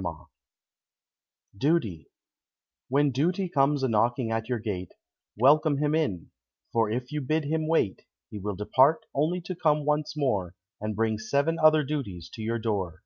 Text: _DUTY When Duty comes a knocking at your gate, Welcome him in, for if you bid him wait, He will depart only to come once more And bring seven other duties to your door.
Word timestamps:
_DUTY 1.54 2.08
When 2.88 3.10
Duty 3.10 3.50
comes 3.50 3.82
a 3.82 3.88
knocking 3.88 4.30
at 4.30 4.48
your 4.48 4.58
gate, 4.58 4.92
Welcome 5.36 5.76
him 5.76 5.94
in, 5.94 6.30
for 6.72 6.88
if 6.88 7.12
you 7.12 7.20
bid 7.20 7.44
him 7.44 7.68
wait, 7.68 8.06
He 8.30 8.38
will 8.38 8.54
depart 8.56 9.04
only 9.14 9.42
to 9.42 9.54
come 9.54 9.84
once 9.84 10.16
more 10.16 10.54
And 10.80 10.96
bring 10.96 11.18
seven 11.18 11.58
other 11.58 11.84
duties 11.84 12.30
to 12.32 12.40
your 12.40 12.58
door. 12.58 13.02